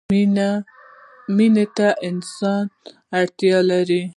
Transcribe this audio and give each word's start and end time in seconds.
مینې 1.35 1.65
ته 1.77 1.87
انسان 2.07 2.63
اړتیا 3.19 3.57
لري. 3.69 4.01